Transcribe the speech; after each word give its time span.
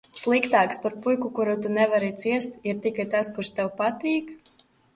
Sliktāks 0.19 0.79
par 0.85 0.95
puiku, 1.03 1.29
kuru 1.35 1.53
tu 1.67 1.73
nevari 1.75 2.11
ciest, 2.23 2.59
ir 2.73 2.81
tikai 2.89 3.07
tas, 3.15 3.33
kurš 3.39 3.55
tev 3.61 3.73
patīk? 3.85 4.37